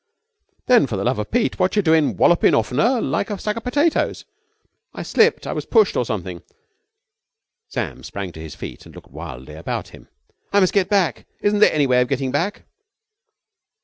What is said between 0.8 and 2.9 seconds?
for the love of Pete, wotcha doin' walloping off'n